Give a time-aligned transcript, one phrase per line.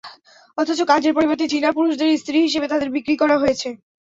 [0.57, 3.69] অথচ কাজের পরিবর্তে চীনা পুরুষদের স্ত্রী হিসেবে তাঁদের বিক্রি করা হয়েছে।